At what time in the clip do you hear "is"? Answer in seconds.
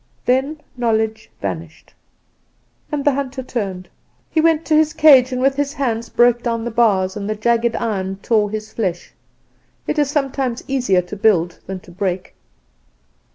9.99-10.09